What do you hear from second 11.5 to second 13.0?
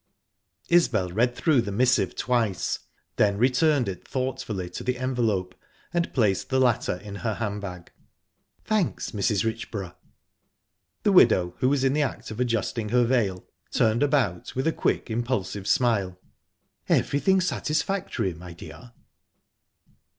who was in the act of adjusting